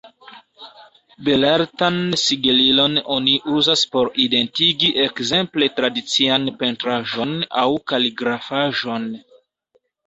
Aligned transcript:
Belartan 1.27 1.99
sigelilon 2.21 2.97
oni 3.17 3.37
uzas 3.59 3.85
por 3.93 4.11
identigi 4.25 4.91
ekzemple 5.07 5.69
tradician 5.81 6.51
pentraĵon 6.65 7.39
aŭ 7.65 7.69
kaligrafaĵon. 7.93 9.09